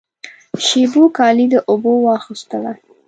[0.65, 2.71] شېبو کالی د اوبو واغوستله